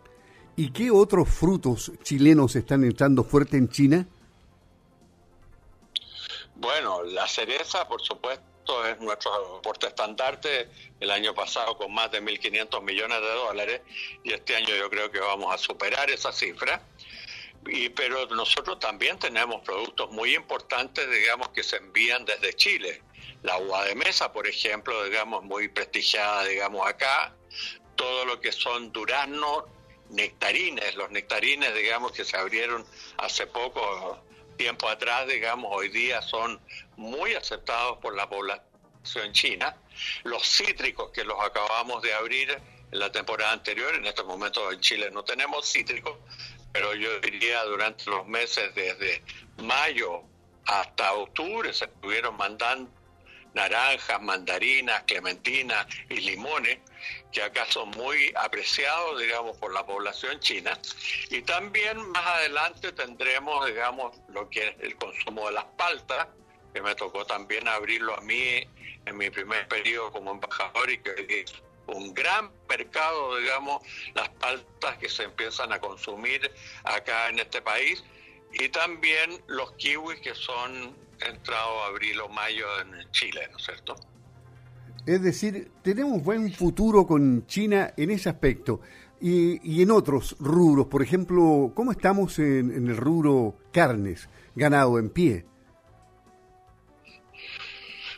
¿Y 0.56 0.72
qué 0.72 0.92
otros 0.92 1.30
frutos 1.30 1.92
chilenos 2.04 2.56
están 2.56 2.84
entrando 2.84 3.24
fuerte 3.24 3.58
en 3.58 3.70
China? 3.70 4.08
Bueno, 6.56 7.04
la 7.04 7.28
cereza, 7.28 7.88
por 7.88 8.02
supuesto, 8.02 8.86
es 8.86 9.00
nuestro 9.00 9.58
aporte 9.58 9.88
estandarte 9.88 10.70
el 11.00 11.12
año 11.12 11.34
pasado 11.34 11.78
con 11.78 11.94
más 11.94 12.12
de 12.12 12.22
1.500 12.22 12.82
millones 12.82 13.20
de 13.22 13.28
dólares 13.28 13.82
y 14.24 14.34
este 14.34 14.56
año 14.56 14.76
yo 14.76 14.90
creo 14.90 15.12
que 15.12 15.20
vamos 15.20 15.54
a 15.54 15.58
superar 15.58 16.10
esa 16.10 16.32
cifra. 16.32 16.82
Y, 17.66 17.90
pero 17.90 18.26
nosotros 18.28 18.80
también 18.80 19.18
tenemos 19.20 19.62
productos 19.62 20.12
muy 20.12 20.36
importantes, 20.36 21.10
digamos, 21.10 21.50
que 21.50 21.64
se 21.64 21.78
envían 21.78 22.26
desde 22.26 22.54
Chile. 22.54 23.02
La 23.42 23.58
uva 23.58 23.86
de 23.86 23.96
mesa, 23.96 24.32
por 24.34 24.48
ejemplo, 24.48 25.04
digamos, 25.06 25.44
muy 25.44 25.70
prestigiada, 25.70 26.44
digamos, 26.44 26.86
acá. 26.86 27.34
Todo 27.96 28.26
lo 28.26 28.42
que 28.42 28.52
son 28.52 28.92
duraznos, 28.92 29.64
nectarines, 30.10 30.96
los 30.96 31.10
nectarines, 31.12 31.74
digamos, 31.74 32.12
que 32.12 32.26
se 32.26 32.36
abrieron 32.36 32.86
hace 33.18 33.48
poco 33.48 34.22
tiempo 34.58 34.88
atrás, 34.88 35.28
digamos, 35.28 35.72
hoy 35.74 35.90
día 35.90 36.22
son 36.22 36.60
muy 36.98 37.34
aceptados 37.34 37.98
por 38.00 38.16
la 38.16 38.30
población 38.30 39.32
china. 39.32 39.76
Los 40.24 40.44
cítricos 40.44 41.12
que 41.12 41.24
los 41.24 41.40
acabamos 41.44 42.02
de 42.02 42.14
abrir 42.14 42.52
en 42.92 43.00
la 43.00 43.12
temporada 43.12 43.52
anterior, 43.52 43.94
en 43.96 44.06
este 44.06 44.24
momento 44.24 44.72
en 44.72 44.80
Chile 44.80 45.10
no 45.12 45.24
tenemos 45.24 45.72
cítricos, 45.72 46.18
pero 46.72 46.94
yo 46.96 47.20
diría 47.20 47.64
durante 47.64 48.10
los 48.10 48.28
meses 48.28 48.74
desde 48.76 49.24
mayo 49.58 50.24
hasta 50.66 51.14
octubre 51.14 51.74
se 51.74 51.86
estuvieron 51.86 52.38
mandando 52.38 52.90
naranjas, 53.54 54.22
mandarinas, 54.22 55.04
clementinas 55.04 55.88
y 56.10 56.16
limones, 56.16 56.80
que 57.32 57.42
acá 57.42 57.66
son 57.70 57.90
muy 57.92 58.32
apreciados, 58.36 59.20
digamos, 59.20 59.58
por 59.58 59.74
la 59.74 59.86
población 59.86 60.40
china. 60.40 60.78
Y 61.30 61.42
también 61.42 61.98
más 62.12 62.26
adelante 62.26 62.92
tendremos, 62.92 63.66
digamos, 63.66 64.18
lo 64.30 64.50
que 64.50 64.70
es 64.70 64.76
el 64.80 64.96
consumo 64.96 65.48
de 65.48 65.54
las 65.54 65.66
paltas, 65.78 66.28
que 66.74 66.82
me 66.82 66.96
tocó 66.96 67.26
también 67.26 67.68
abrirlo 67.68 68.18
a 68.18 68.22
mí 68.22 68.68
en 69.06 69.18
mi 69.18 69.30
primer 69.30 69.68
periodo 69.68 70.12
como 70.12 70.32
embajador 70.32 70.90
y 70.90 70.98
que 71.00 71.42
es 71.42 71.54
un 71.88 72.14
gran 72.14 72.52
mercado, 72.68 73.38
digamos, 73.38 73.84
las 74.16 74.30
paltas 74.30 74.98
que 74.98 75.10
se 75.10 75.24
empiezan 75.24 75.72
a 75.74 75.80
consumir 75.80 76.52
acá 76.84 77.30
en 77.30 77.40
este 77.40 77.62
país 77.62 78.04
y 78.54 78.70
también 78.70 79.44
los 79.48 79.72
kiwis 79.74 80.20
que 80.22 80.36
son 80.36 80.96
entrado 81.30 81.84
abril 81.84 82.20
o 82.22 82.30
mayo 82.30 82.66
en 82.82 83.12
Chile, 83.12 83.48
¿no 83.52 83.58
es 83.58 83.64
cierto? 83.64 83.96
Es 85.06 85.22
decir, 85.22 85.72
tenemos 85.82 86.24
buen 86.24 86.52
futuro 86.54 87.06
con 87.06 87.46
China 87.46 87.94
en 87.98 88.12
ese 88.12 88.30
aspecto. 88.30 88.82
Y, 89.20 89.82
en 89.82 89.92
otros 89.92 90.36
rubros, 90.40 90.88
por 90.88 91.02
ejemplo, 91.02 91.72
¿cómo 91.74 91.94
estamos 91.94 92.40
en, 92.40 92.76
en 92.76 92.88
el 92.88 92.98
rubro 92.98 93.56
carnes, 93.72 94.28
ganado 94.54 95.00
en 95.00 95.10
pie? 95.10 95.46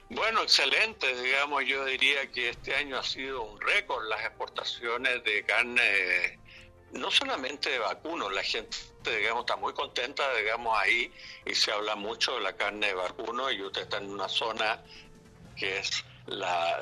Bueno, 0.10 0.44
excelente, 0.44 1.08
digamos, 1.22 1.64
yo 1.66 1.86
diría 1.86 2.32
que 2.32 2.50
este 2.50 2.76
año 2.76 2.98
ha 2.98 3.04
sido 3.04 3.44
un 3.44 3.60
récord 3.60 4.08
las 4.08 4.22
exportaciones 4.22 5.24
de 5.24 5.44
carne 5.44 6.40
no 6.96 7.12
solamente 7.12 7.70
de 7.70 7.80
vacunos, 7.80 8.34
la 8.34 8.44
gente, 8.44 8.78
digamos, 9.04 9.42
está 9.42 9.56
muy 9.56 9.74
contenta, 9.74 10.34
digamos, 10.36 10.78
ahí 10.80 11.12
y 11.46 11.54
se 11.54 11.72
habla 11.72 11.96
mucho 11.96 12.36
de 12.36 12.42
la 12.42 12.54
carne 12.54 12.88
de 12.88 12.94
vacuno 12.94 13.52
y 13.52 13.62
usted 13.62 13.84
está 13.84 13.98
en 13.98 14.10
una 14.10 14.30
zona 14.30 14.82
que 15.56 15.78
es 15.80 16.04
la, 16.28 16.80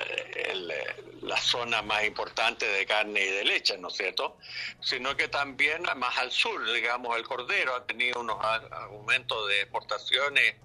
la 1.22 1.38
zona 1.38 1.82
más 1.82 2.06
importante 2.06 2.66
de 2.66 2.86
carne 2.86 3.22
y 3.22 3.28
de 3.30 3.44
leche, 3.44 3.78
¿no 3.78 3.90
es 3.90 3.96
cierto? 3.96 4.38
Sino 4.82 5.18
que 5.18 5.28
también 5.28 5.84
más 5.98 6.18
al 6.18 6.32
sur, 6.32 6.72
digamos, 6.72 7.18
el 7.18 7.24
cordero 7.24 7.76
ha 7.76 7.86
tenido 7.86 8.22
unos 8.22 8.38
aumentos 8.72 9.48
de 9.50 9.62
exportaciones 9.62 10.56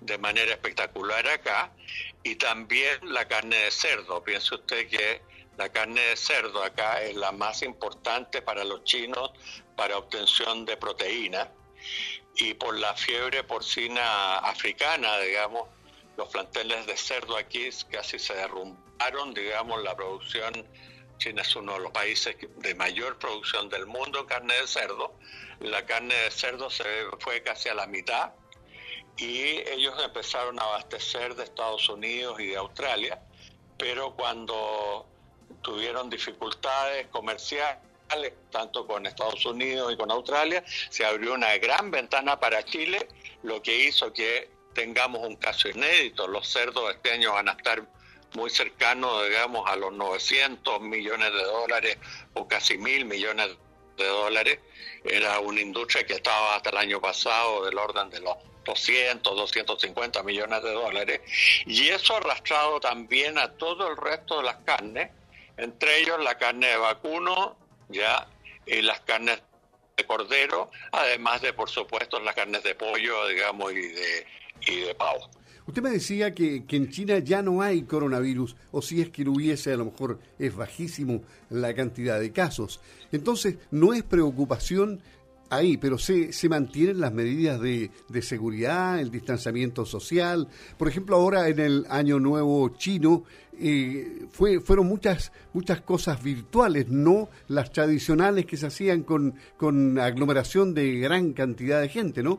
de 0.00 0.18
manera 0.18 0.52
espectacular 0.52 1.26
acá 1.28 1.72
y 2.22 2.36
también 2.36 2.98
la 3.02 3.26
carne 3.26 3.56
de 3.56 3.70
cerdo. 3.70 4.22
Piense 4.22 4.54
usted 4.54 4.88
que 4.88 5.22
la 5.58 5.68
carne 5.70 6.00
de 6.00 6.16
cerdo 6.16 6.62
acá 6.62 7.02
es 7.02 7.16
la 7.16 7.32
más 7.32 7.62
importante 7.62 8.40
para 8.42 8.64
los 8.64 8.84
chinos 8.84 9.32
para 9.76 9.98
obtención 9.98 10.64
de 10.64 10.76
proteína. 10.76 11.52
Y 12.36 12.54
por 12.54 12.78
la 12.78 12.94
fiebre 12.94 13.42
porcina 13.42 14.38
africana, 14.38 15.18
digamos, 15.18 15.68
los 16.16 16.28
planteles 16.28 16.86
de 16.86 16.96
cerdo 16.96 17.36
aquí 17.36 17.68
casi 17.90 18.20
se 18.20 18.34
derrumbaron, 18.34 19.34
digamos, 19.34 19.82
la 19.82 19.96
producción, 19.96 20.52
China 21.18 21.42
es 21.42 21.56
uno 21.56 21.72
de 21.72 21.80
los 21.80 21.90
países 21.90 22.36
de 22.58 22.74
mayor 22.76 23.18
producción 23.18 23.68
del 23.68 23.86
mundo 23.86 24.20
en 24.20 24.26
carne 24.26 24.54
de 24.54 24.66
cerdo, 24.68 25.14
la 25.58 25.84
carne 25.84 26.14
de 26.14 26.30
cerdo 26.30 26.70
se 26.70 26.84
fue 27.18 27.42
casi 27.42 27.68
a 27.68 27.74
la 27.74 27.88
mitad 27.88 28.32
y 29.16 29.58
ellos 29.68 29.94
empezaron 30.04 30.60
a 30.60 30.62
abastecer 30.62 31.34
de 31.34 31.42
Estados 31.42 31.88
Unidos 31.88 32.38
y 32.38 32.46
de 32.46 32.56
Australia, 32.56 33.20
pero 33.76 34.14
cuando 34.14 35.08
tuvieron 35.62 36.08
dificultades 36.10 37.06
comerciales 37.08 37.78
tanto 38.50 38.86
con 38.86 39.06
Estados 39.06 39.44
Unidos 39.44 39.92
y 39.92 39.96
con 39.96 40.10
Australia, 40.10 40.64
se 40.88 41.04
abrió 41.04 41.34
una 41.34 41.56
gran 41.58 41.90
ventana 41.90 42.38
para 42.40 42.64
Chile, 42.64 43.08
lo 43.42 43.62
que 43.62 43.84
hizo 43.84 44.12
que 44.12 44.50
tengamos 44.74 45.26
un 45.26 45.36
caso 45.36 45.68
inédito. 45.68 46.26
Los 46.26 46.48
cerdos 46.48 46.94
este 46.94 47.12
año 47.12 47.32
van 47.32 47.48
a 47.48 47.52
estar 47.52 47.82
muy 48.34 48.50
cercanos, 48.50 49.26
digamos, 49.26 49.68
a 49.68 49.76
los 49.76 49.92
900 49.92 50.80
millones 50.80 51.32
de 51.32 51.42
dólares 51.42 51.98
o 52.34 52.46
casi 52.46 52.78
mil 52.78 53.04
millones 53.04 53.50
de 53.96 54.06
dólares. 54.06 54.58
Era 55.04 55.40
una 55.40 55.60
industria 55.60 56.06
que 56.06 56.14
estaba 56.14 56.56
hasta 56.56 56.70
el 56.70 56.76
año 56.76 57.00
pasado 57.00 57.64
del 57.64 57.78
orden 57.78 58.10
de 58.10 58.20
los 58.20 58.36
200, 58.64 59.36
250 59.36 60.22
millones 60.22 60.62
de 60.62 60.72
dólares. 60.72 61.20
Y 61.66 61.88
eso 61.88 62.14
ha 62.14 62.18
arrastrado 62.18 62.80
también 62.80 63.38
a 63.38 63.52
todo 63.52 63.88
el 63.88 63.96
resto 63.96 64.38
de 64.38 64.44
las 64.44 64.56
carnes 64.58 65.10
entre 65.58 66.00
ellos 66.00 66.22
la 66.22 66.38
carne 66.38 66.68
de 66.68 66.76
vacuno, 66.76 67.56
ya, 67.88 68.28
y 68.66 68.82
las 68.82 69.00
carnes 69.00 69.40
de 69.96 70.04
cordero, 70.04 70.70
además 70.92 71.42
de, 71.42 71.52
por 71.52 71.68
supuesto, 71.68 72.20
las 72.20 72.34
carnes 72.34 72.62
de 72.62 72.74
pollo, 72.74 73.26
digamos, 73.28 73.72
y 73.72 73.88
de, 73.88 74.26
y 74.66 74.80
de 74.80 74.94
pavo. 74.94 75.28
Usted 75.66 75.82
me 75.82 75.90
decía 75.90 76.34
que, 76.34 76.64
que, 76.64 76.76
en 76.76 76.90
China 76.90 77.18
ya 77.18 77.42
no 77.42 77.60
hay 77.60 77.82
coronavirus, 77.82 78.56
o 78.72 78.80
si 78.80 79.02
es 79.02 79.10
que 79.10 79.24
lo 79.24 79.32
hubiese, 79.32 79.72
a 79.72 79.76
lo 79.76 79.86
mejor 79.86 80.18
es 80.38 80.54
bajísimo 80.56 81.22
la 81.50 81.74
cantidad 81.74 82.18
de 82.18 82.32
casos. 82.32 82.80
Entonces, 83.12 83.56
¿no 83.70 83.92
es 83.92 84.02
preocupación 84.02 85.02
ahí, 85.50 85.76
pero 85.76 85.98
se, 85.98 86.32
se 86.32 86.48
mantienen 86.48 87.00
las 87.00 87.12
medidas 87.12 87.60
de, 87.60 87.90
de, 88.08 88.22
seguridad, 88.22 89.00
el 89.00 89.10
distanciamiento 89.10 89.84
social. 89.84 90.48
Por 90.76 90.88
ejemplo, 90.88 91.16
ahora 91.16 91.48
en 91.48 91.58
el 91.58 91.86
Año 91.88 92.18
Nuevo 92.18 92.68
chino 92.76 93.24
eh, 93.60 94.26
fue, 94.30 94.60
fueron 94.60 94.86
muchas, 94.86 95.32
muchas 95.52 95.80
cosas 95.80 96.22
virtuales, 96.22 96.88
no 96.88 97.28
las 97.48 97.72
tradicionales 97.72 98.46
que 98.46 98.56
se 98.56 98.66
hacían 98.66 99.02
con, 99.02 99.38
con 99.56 99.98
aglomeración 99.98 100.74
de 100.74 100.96
gran 100.96 101.32
cantidad 101.32 101.80
de 101.80 101.88
gente, 101.88 102.22
¿no? 102.22 102.38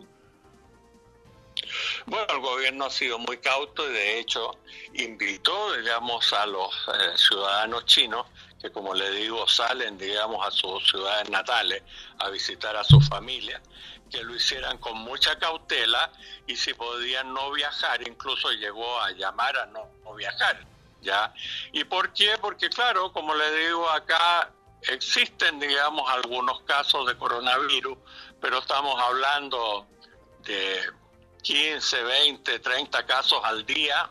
Bueno, 2.05 2.25
el 2.33 2.39
gobierno 2.39 2.85
ha 2.85 2.89
sido 2.89 3.19
muy 3.19 3.37
cauto 3.37 3.87
y 3.89 3.93
de 3.93 4.19
hecho 4.19 4.57
invitó, 4.93 5.73
digamos, 5.77 6.31
a 6.33 6.45
los 6.45 6.73
eh, 6.87 7.17
ciudadanos 7.17 7.85
chinos 7.85 8.25
que, 8.61 8.71
como 8.71 8.93
le 8.93 9.09
digo, 9.11 9.47
salen, 9.47 9.97
digamos, 9.97 10.45
a 10.45 10.51
sus 10.51 10.89
ciudades 10.89 11.29
natales 11.29 11.83
a 12.19 12.29
visitar 12.29 12.75
a 12.75 12.83
su 12.83 12.99
familia, 13.01 13.61
que 14.09 14.23
lo 14.23 14.35
hicieran 14.35 14.77
con 14.79 14.97
mucha 14.97 15.37
cautela 15.37 16.11
y 16.47 16.55
si 16.55 16.73
podían 16.73 17.33
no 17.33 17.51
viajar, 17.51 18.05
incluso 18.07 18.51
llegó 18.51 18.99
a 19.01 19.11
llamar 19.11 19.57
a 19.57 19.65
no 19.67 19.87
viajar, 20.15 20.65
¿ya? 21.01 21.33
¿Y 21.71 21.83
por 21.83 22.13
qué? 22.13 22.37
Porque, 22.39 22.69
claro, 22.69 23.11
como 23.11 23.35
le 23.35 23.51
digo 23.65 23.89
acá, 23.89 24.51
existen, 24.83 25.59
digamos, 25.59 26.09
algunos 26.09 26.61
casos 26.61 27.05
de 27.07 27.17
coronavirus, 27.17 27.97
pero 28.39 28.59
estamos 28.59 28.99
hablando 29.01 29.87
de 30.43 30.81
15, 31.41 32.03
20, 32.03 32.59
30 32.59 33.05
casos 33.05 33.39
al 33.43 33.65
día, 33.65 34.09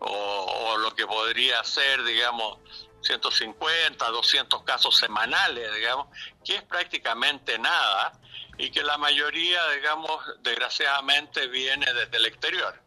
o, 0.00 0.76
lo 0.78 0.94
que 0.94 1.06
podría 1.06 1.62
ser, 1.64 2.02
digamos, 2.04 2.58
150, 3.02 4.08
200 4.08 4.62
casos 4.62 4.96
semanales, 4.96 5.74
digamos, 5.74 6.06
que 6.44 6.56
es 6.56 6.62
prácticamente 6.62 7.58
nada 7.58 8.12
y 8.58 8.70
que 8.70 8.82
la 8.82 8.96
mayoría, 8.98 9.68
digamos, 9.70 10.24
desgraciadamente 10.40 11.46
viene 11.48 11.92
desde 11.92 12.16
el 12.16 12.26
exterior. 12.26 12.80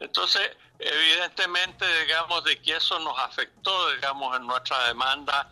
Entonces, 0.00 0.50
evidentemente, 0.78 1.86
digamos, 2.00 2.44
de 2.44 2.60
que 2.60 2.76
eso 2.76 2.98
nos 3.00 3.18
afectó, 3.18 3.90
digamos, 3.92 4.36
en 4.36 4.46
nuestra 4.46 4.88
demanda 4.88 5.50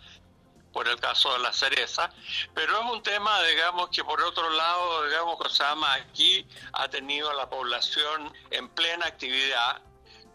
por 0.73 0.88
el 0.88 0.99
caso 0.99 1.33
de 1.35 1.38
la 1.38 1.52
cereza, 1.52 2.11
pero 2.52 2.81
es 2.81 2.90
un 2.90 3.02
tema, 3.02 3.40
digamos, 3.45 3.90
que 3.90 4.02
por 4.02 4.21
otro 4.21 4.50
lado, 4.50 5.07
digamos, 5.07 5.37
Cosama 5.38 5.95
aquí 5.95 6.45
ha 6.73 6.88
tenido 6.88 7.33
la 7.33 7.49
población 7.49 8.33
en 8.50 8.69
plena 8.71 9.07
actividad. 9.07 9.81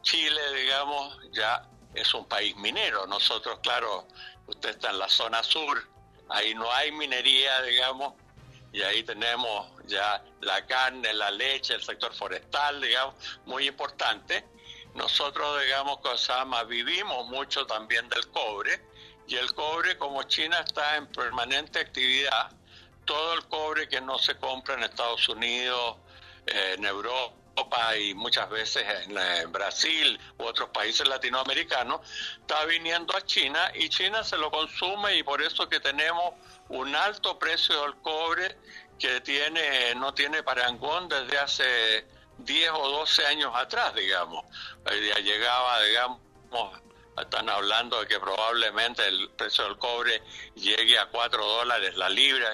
Chile, 0.02 0.42
digamos, 0.54 1.20
ya 1.34 1.68
es 1.94 2.14
un 2.14 2.26
país 2.26 2.56
minero. 2.56 3.06
Nosotros, 3.06 3.60
claro, 3.62 4.08
usted 4.48 4.70
está 4.70 4.92
en 4.92 5.00
la 5.00 5.10
zona 5.10 5.44
sur, 5.44 5.86
ahí 6.30 6.56
no 6.56 6.72
hay 6.72 6.94
minería, 6.94 7.62
digamos, 7.64 8.14
y 8.72 8.82
ahí 8.82 9.04
tenemos 9.04 9.68
ya 9.88 10.24
la 10.40 10.66
carne, 10.66 11.14
la 11.14 11.32
leche, 11.32 11.74
el 11.74 11.84
sector 11.84 12.14
forestal, 12.14 12.80
digamos, 12.80 13.16
muy 13.46 13.68
importante. 13.68 14.46
Nosotros, 14.96 15.62
digamos, 15.62 16.00
Cosama, 16.00 16.64
vivimos 16.64 17.28
mucho 17.28 17.66
también 17.66 18.10
del 18.10 18.28
cobre 18.30 18.82
y 19.28 19.36
el 19.36 19.54
cobre, 19.54 19.98
como 19.98 20.24
China 20.24 20.60
está 20.60 20.98
en 20.98 21.08
permanente 21.08 21.80
actividad, 21.80 22.52
todo 23.06 23.34
el 23.34 23.46
cobre 23.46 23.88
que 23.88 24.02
no 24.02 24.18
se 24.18 24.36
compra 24.38 24.74
en 24.74 24.84
Estados 24.84 25.30
Unidos, 25.30 25.98
eh, 26.48 26.76
en 26.78 26.86
Europa 26.86 27.36
y 27.98 28.14
muchas 28.14 28.50
veces 28.50 28.86
en, 29.08 29.52
Brasil 29.52 30.20
u 30.38 30.44
otros 30.44 30.70
países 30.70 31.08
latinoamericanos, 31.08 32.02
está 32.40 32.66
viniendo 32.66 33.16
a 33.16 33.22
China 33.26 33.72
y 33.76 33.90
China 33.90 34.24
se 34.24 34.38
lo 34.38 34.50
consume 34.50 35.18
y 35.18 35.24
por 35.24 35.42
eso 35.42 35.68
que 35.68 35.80
tenemos 35.80 36.34
un 36.70 36.96
alto 36.96 37.38
precio 37.38 37.82
del 37.82 37.96
cobre 37.98 38.58
que 38.98 39.22
tiene 39.22 39.94
no 39.96 40.14
tiene 40.14 40.44
parangón 40.44 41.10
desde 41.10 41.38
hace 41.38 42.06
10 42.46 42.72
o 42.72 42.90
12 42.90 43.26
años 43.26 43.52
atrás, 43.56 43.94
digamos. 43.96 44.46
Ya 44.86 45.20
llegaba, 45.20 45.82
digamos, 45.84 46.80
están 47.20 47.50
hablando 47.50 48.00
de 48.00 48.08
que 48.08 48.20
probablemente 48.20 49.06
el 49.08 49.30
precio 49.32 49.66
del 49.66 49.78
cobre 49.78 50.22
llegue 50.56 50.98
a 50.98 51.08
4 51.08 51.46
dólares 51.46 51.96
la 51.96 52.10
libra, 52.10 52.50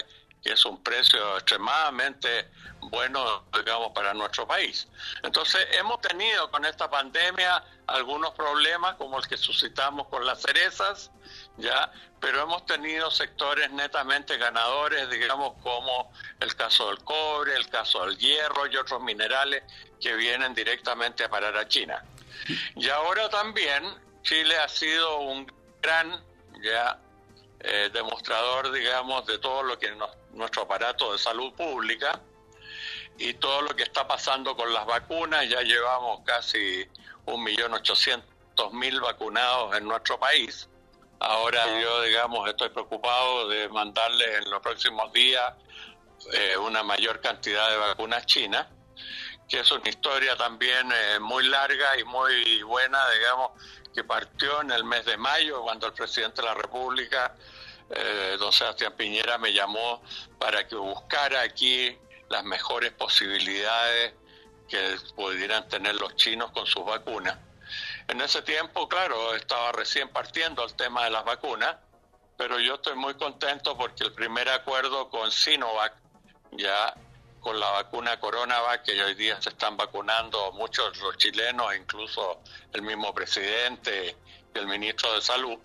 que 0.45 0.53
es 0.53 0.63
un 0.63 0.81
precio 0.84 1.38
extremadamente 1.38 2.51
bueno, 2.81 3.45
digamos, 3.51 3.91
para 3.93 4.13
nuestro 4.13 4.47
país. 4.47 4.88
Entonces, 5.23 5.67
hemos 5.71 5.99
tenido 6.01 6.51
con 6.51 6.63
esta 6.65 6.88
pandemia 6.88 7.63
algunos 7.88 8.29
problemas, 8.36 8.93
como 8.95 9.17
el 9.17 9.27
que 9.27 9.38
suscitamos 9.38 10.08
con 10.08 10.23
las 10.23 10.43
cerezas, 10.43 11.10
ya, 11.58 11.91
pero 12.19 12.43
hemos 12.43 12.63
tenido 12.67 13.10
sectores 13.10 13.71
netamente 13.71 14.38
ganadores, 14.38 15.10
digamos, 15.10 15.53
como 15.63 16.12
el 16.39 16.55
caso 16.55 16.89
del 16.89 16.99
cobre, 16.99 17.55
el 17.55 17.67
caso 17.69 18.05
del 18.05 18.15
hierro 18.15 18.67
y 18.67 18.77
otros 18.77 19.01
minerales 19.01 19.63
que 19.99 20.13
vienen 20.13 20.53
directamente 20.53 21.23
a 21.23 21.29
parar 21.29 21.58
a 21.58 21.67
China. 21.67 22.05
Y 22.75 22.88
ahora 22.89 23.29
también 23.29 23.84
Chile 24.21 24.55
ha 24.60 24.69
sido 24.69 25.21
un 25.21 25.51
gran 25.81 26.23
ya 26.62 26.99
eh, 27.67 27.89
demostrador, 27.91 28.71
digamos, 28.71 29.25
de 29.25 29.39
todo 29.39 29.63
lo 29.63 29.79
que 29.79 29.88
es 29.88 29.95
nuestro 30.36 30.63
aparato 30.63 31.12
de 31.12 31.17
salud 31.17 31.54
pública 31.54 32.21
y 33.17 33.34
todo 33.36 33.62
lo 33.62 33.76
que 33.76 33.84
está 33.84 34.08
pasando 34.08 34.56
con 34.56 34.74
las 34.74 34.86
vacunas. 34.86 35.48
Ya 35.50 35.62
llevamos 35.62 36.21
casi 36.26 36.86
un 37.26 37.43
millón 37.43 37.74
ochocientos 37.74 38.74
mil 38.74 39.02
vacunados 39.02 39.76
en 39.76 39.86
nuestro 39.86 40.19
país. 40.19 40.69
Ahora 41.19 41.82
yo, 41.82 42.02
digamos, 42.04 42.48
estoy 42.50 42.69
preocupado 42.69 43.48
de 43.48 43.69
mandarles 43.69 44.43
en 44.43 44.50
los 44.50 44.62
próximos 44.62 45.12
días 45.13 45.54
eh, 46.34 46.58
una 46.58 46.84
mayor 46.84 47.21
cantidad 47.21 47.69
de 47.69 47.78
vacunas 47.78 48.26
chinas, 48.26 48.67
que 49.48 49.60
es 49.60 49.71
una 49.71 49.88
historia 49.88 50.36
también 50.36 50.91
eh, 50.91 51.19
muy 51.19 51.48
larga 51.48 51.98
y 52.00 52.04
muy 52.04 52.63
buena, 52.63 53.00
digamos, 53.12 53.52
que 53.93 54.04
partió 54.04 54.62
en 54.62 54.71
el 54.71 54.84
mes 54.84 55.06
de 55.06 55.17
mayo, 55.17 55.62
cuando 55.62 55.88
el 55.88 55.93
presidente 55.93 56.41
de 56.41 56.48
la 56.48 56.54
República, 56.54 57.36
eh, 57.89 58.36
don 58.39 58.52
Sebastián 58.52 58.93
Piñera, 58.98 59.38
me 59.38 59.54
llamó 59.54 60.02
para 60.39 60.67
que 60.67 60.76
buscara 60.76 61.41
aquí 61.41 61.98
las 62.30 62.43
mejores 62.43 62.91
posibilidades 62.93 64.13
que 64.67 64.98
pudieran 65.15 65.67
tener 65.67 65.95
los 65.95 66.15
chinos 66.15 66.52
con 66.52 66.65
sus 66.65 66.86
vacunas. 66.86 67.38
En 68.08 68.21
ese 68.21 68.41
tiempo, 68.41 68.88
claro, 68.88 69.36
estaba 69.36 69.71
recién 69.71 70.10
partiendo 70.10 70.63
el 70.63 70.74
tema 70.76 71.06
de 71.06 71.12
las 71.12 71.26
vacunas, 71.26 71.78
pero 72.38 72.60
yo 72.60 72.76
estoy 72.76 72.95
muy 72.95 73.13
contento 73.15 73.78
porque 73.78 74.04
el 74.04 74.13
primer 74.13 74.50
acuerdo 74.50 75.10
con 75.10 75.32
Sinovac 75.32 75.93
ya 76.52 76.93
con 77.39 77.60
la 77.60 77.69
vacuna 77.69 78.19
CoronaVac, 78.19 78.84
que 78.84 79.04
hoy 79.04 79.13
día 79.13 79.39
se 79.39 79.50
están 79.50 79.78
vacunando 79.78 80.52
muchos 80.54 80.98
los 80.98 81.15
chilenos, 81.17 81.76
incluso 81.76 82.41
el 82.74 82.82
mismo 82.82 83.13
presidente 83.13 84.17
y 84.54 84.58
el 84.58 84.65
ministro 84.65 85.13
de 85.13 85.21
Salud. 85.21 85.60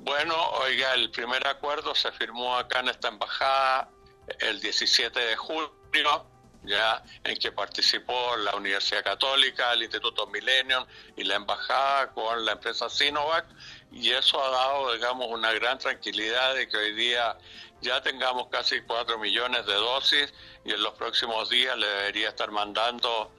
Bueno, 0.00 0.34
oiga, 0.50 0.94
el 0.94 1.10
primer 1.10 1.46
acuerdo 1.46 1.94
se 1.94 2.12
firmó 2.12 2.56
acá 2.56 2.80
en 2.80 2.88
esta 2.88 3.08
embajada 3.08 3.90
el 4.38 4.60
17 4.60 5.18
de 5.18 5.36
julio, 5.36 6.26
ya 6.62 7.02
en 7.24 7.36
que 7.36 7.50
participó 7.50 8.36
la 8.36 8.54
Universidad 8.54 9.02
Católica, 9.02 9.72
el 9.72 9.82
Instituto 9.82 10.26
Millennium 10.28 10.86
y 11.16 11.24
la 11.24 11.34
embajada 11.34 12.12
con 12.12 12.44
la 12.44 12.52
empresa 12.52 12.88
Sinovac, 12.88 13.46
y 13.90 14.10
eso 14.12 14.42
ha 14.42 14.50
dado, 14.50 14.92
digamos, 14.92 15.26
una 15.30 15.52
gran 15.52 15.78
tranquilidad 15.78 16.54
de 16.54 16.68
que 16.68 16.76
hoy 16.76 16.94
día 16.94 17.36
ya 17.80 18.00
tengamos 18.00 18.48
casi 18.48 18.80
4 18.82 19.18
millones 19.18 19.66
de 19.66 19.74
dosis 19.74 20.32
y 20.64 20.72
en 20.72 20.82
los 20.82 20.94
próximos 20.94 21.50
días 21.50 21.76
le 21.76 21.86
debería 21.86 22.28
estar 22.28 22.50
mandando 22.50 23.32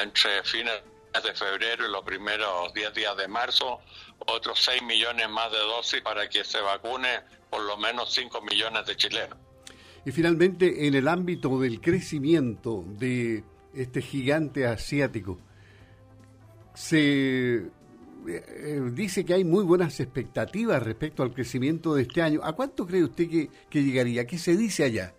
entre 0.00 0.42
fines 0.42 0.82
de 1.20 1.34
febrero 1.34 1.86
y 1.86 1.92
los 1.92 2.02
primeros 2.04 2.72
10 2.72 2.94
días 2.94 3.16
de 3.16 3.28
marzo 3.28 3.80
otros 4.18 4.62
6 4.64 4.82
millones 4.82 5.28
más 5.28 5.52
de 5.52 5.58
dosis 5.58 6.00
para 6.00 6.28
que 6.28 6.42
se 6.42 6.60
vacune 6.60 7.20
por 7.50 7.62
lo 7.62 7.76
menos 7.76 8.12
5 8.14 8.40
millones 8.42 8.86
de 8.86 8.96
chilenos. 8.96 9.38
Y 10.04 10.10
finalmente, 10.10 10.86
en 10.86 10.94
el 10.94 11.06
ámbito 11.06 11.60
del 11.60 11.80
crecimiento 11.80 12.84
de 12.86 13.44
este 13.74 14.00
gigante 14.00 14.66
asiático, 14.66 15.38
se 16.74 17.56
eh, 18.26 18.90
dice 18.92 19.24
que 19.24 19.34
hay 19.34 19.44
muy 19.44 19.64
buenas 19.64 20.00
expectativas 20.00 20.82
respecto 20.82 21.22
al 21.22 21.32
crecimiento 21.32 21.94
de 21.94 22.02
este 22.02 22.22
año. 22.22 22.40
¿A 22.42 22.54
cuánto 22.54 22.86
cree 22.86 23.04
usted 23.04 23.28
que, 23.28 23.50
que 23.68 23.82
llegaría? 23.84 24.26
¿Qué 24.26 24.38
se 24.38 24.56
dice 24.56 24.84
allá? 24.84 25.14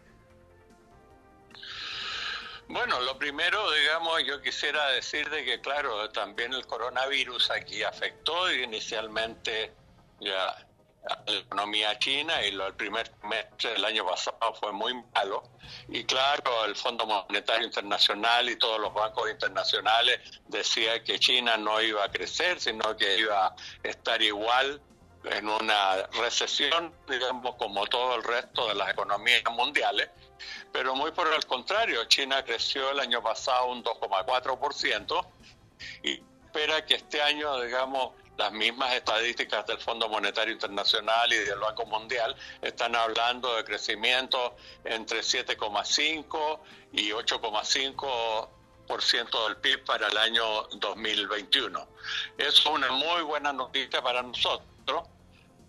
Bueno, 2.67 2.99
lo 3.01 3.17
primero, 3.17 3.71
digamos, 3.71 4.23
yo 4.25 4.41
quisiera 4.41 4.87
decir 4.91 5.29
de 5.29 5.43
que, 5.43 5.61
claro, 5.61 6.09
también 6.09 6.53
el 6.53 6.65
coronavirus 6.65 7.51
aquí 7.51 7.83
afectó 7.83 8.51
inicialmente 8.51 9.73
ya 10.19 10.55
la 11.03 11.33
economía 11.39 11.99
china 11.99 12.41
y 12.45 12.51
lo, 12.51 12.67
el 12.67 12.75
primer 12.75 13.11
semestre 13.21 13.73
del 13.73 13.85
año 13.85 14.05
pasado 14.05 14.53
fue 14.59 14.71
muy 14.71 14.93
malo. 15.13 15.43
Y 15.89 16.03
claro, 16.05 16.65
el 16.65 16.75
Fondo 16.75 17.05
Monetario 17.05 17.65
Internacional 17.65 18.49
y 18.49 18.55
todos 18.55 18.79
los 18.79 18.93
bancos 18.93 19.29
internacionales 19.29 20.19
decían 20.47 21.03
que 21.03 21.19
China 21.19 21.57
no 21.57 21.81
iba 21.81 22.05
a 22.05 22.09
crecer, 22.09 22.59
sino 22.59 22.95
que 22.95 23.19
iba 23.19 23.47
a 23.47 23.55
estar 23.83 24.21
igual 24.21 24.81
en 25.25 25.47
una 25.47 26.07
recesión, 26.13 26.93
digamos, 27.07 27.55
como 27.55 27.85
todo 27.87 28.15
el 28.15 28.23
resto 28.23 28.67
de 28.67 28.75
las 28.75 28.89
economías 28.89 29.43
mundiales. 29.51 30.09
Pero 30.71 30.95
muy 30.95 31.11
por 31.11 31.31
el 31.31 31.45
contrario, 31.45 32.05
China 32.05 32.43
creció 32.43 32.89
el 32.91 32.99
año 32.99 33.21
pasado 33.21 33.67
un 33.67 33.83
2,4% 33.83 35.27
y 36.03 36.21
espera 36.45 36.85
que 36.85 36.95
este 36.95 37.21
año, 37.21 37.61
digamos, 37.61 38.13
las 38.37 38.51
mismas 38.51 38.93
estadísticas 38.93 39.65
del 39.67 39.79
Fondo 39.79 40.09
Monetario 40.09 40.53
Internacional 40.53 41.31
y 41.31 41.37
del 41.37 41.59
Banco 41.59 41.85
Mundial 41.85 42.35
están 42.61 42.93
hablando 42.95 43.55
de 43.55 43.63
crecimiento 43.63 44.57
entre 44.83 45.19
7,5 45.19 46.59
y 46.93 47.11
8,5% 47.11 49.47
del 49.47 49.57
PIB 49.57 49.85
para 49.85 50.07
el 50.07 50.17
año 50.17 50.63
2021. 50.73 51.87
Eso 52.37 52.47
es 52.47 52.65
una 52.65 52.91
muy 52.91 53.21
buena 53.21 53.53
noticia 53.53 54.01
para 54.01 54.23
nosotros, 54.23 55.07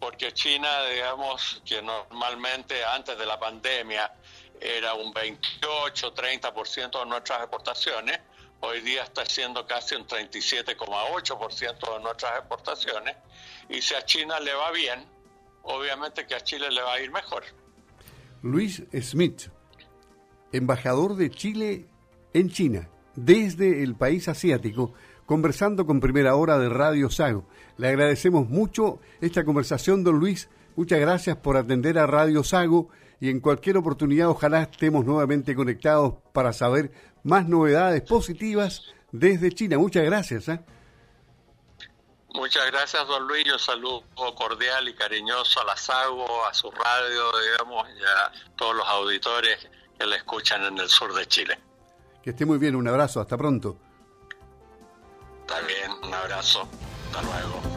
porque 0.05 0.33
China, 0.35 0.69
digamos, 0.93 1.63
que 1.65 1.81
normalmente 1.81 2.85
antes 2.85 3.17
de 3.17 3.25
la 3.25 3.41
pandemia 3.41 4.13
era 4.61 4.93
un 4.93 5.15
28-30% 5.15 7.01
de 7.01 7.07
nuestras 7.07 7.41
exportaciones, 7.41 8.21
hoy 8.61 8.83
día 8.83 9.05
está 9.05 9.25
siendo 9.25 9.67
casi 9.67 9.95
un 9.95 10.07
37,8% 10.07 11.95
de 11.95 12.01
nuestras 12.05 12.39
exportaciones, 12.39 13.17
y 13.71 13.81
si 13.81 13.95
a 13.95 14.05
China 14.05 14.39
le 14.41 14.53
va 14.53 14.73
bien, 14.73 15.07
obviamente 15.63 16.27
que 16.27 16.35
a 16.35 16.41
Chile 16.43 16.71
le 16.71 16.83
va 16.83 16.93
a 16.93 17.01
ir 17.01 17.11
mejor. 17.11 17.43
Luis 18.43 18.83
Smith, 19.01 19.49
embajador 20.53 21.17
de 21.17 21.31
Chile 21.31 21.89
en 22.35 22.51
China, 22.51 22.91
desde 23.17 23.83
el 23.83 23.95
país 23.97 24.29
asiático, 24.29 24.93
conversando 25.27 25.87
con 25.87 26.01
Primera 26.01 26.37
Hora 26.37 26.59
de 26.59 26.69
Radio 26.69 27.11
Sago. 27.11 27.47
Le 27.77 27.89
agradecemos 27.89 28.49
mucho 28.49 29.01
esta 29.21 29.45
conversación, 29.45 30.05
don 30.05 30.19
Luis. 30.19 30.49
Muchas 30.77 31.01
gracias 31.01 31.37
por 31.37 31.57
atender 31.57 31.99
a 31.99 32.07
Radio 32.07 32.45
Sago 32.45 32.89
y 33.21 33.31
en 33.31 33.41
cualquier 33.41 33.77
oportunidad 33.77 34.29
ojalá 34.29 34.63
estemos 34.63 35.05
nuevamente 35.05 35.55
conectados 35.55 36.15
para 36.33 36.53
saber 36.53 36.93
más 37.23 37.49
novedades 37.49 38.03
positivas 38.03 38.83
desde 39.13 39.53
China. 39.53 39.79
Muchas 39.79 40.05
gracias. 40.05 40.49
¿eh? 40.49 40.61
Muchas 42.35 42.67
gracias, 42.67 43.07
don 43.07 43.27
Luis. 43.27 43.51
Un 43.53 43.59
saludo 43.59 44.03
cordial 44.37 44.89
y 44.89 44.95
cariñoso 44.95 45.61
a 45.61 45.65
la 45.65 45.77
SAGO, 45.77 46.45
a 46.47 46.53
su 46.53 46.71
radio, 46.71 47.31
digamos, 47.41 47.89
y 47.97 48.03
a 48.03 48.33
todos 48.57 48.77
los 48.77 48.87
auditores 48.89 49.69
que 49.99 50.07
le 50.07 50.17
escuchan 50.17 50.65
en 50.65 50.79
el 50.79 50.89
sur 50.89 51.15
de 51.15 51.27
Chile. 51.27 51.59
Que 52.23 52.31
esté 52.31 52.45
muy 52.45 52.59
bien. 52.59 52.75
Un 52.75 52.89
abrazo. 52.89 53.21
Hasta 53.21 53.39
pronto. 53.39 53.79
Está 55.47 55.61
bien. 55.61 55.91
Un 56.03 56.15
abrazo. 56.15 56.67
Hasta 57.13 57.21
luego. 57.21 57.74